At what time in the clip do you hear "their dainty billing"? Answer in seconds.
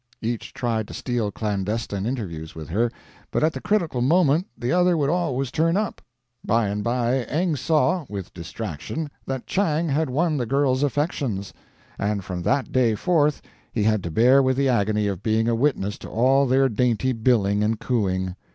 16.47-17.63